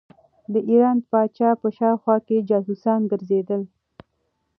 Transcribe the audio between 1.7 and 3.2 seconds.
شاوخوا کې جاسوسان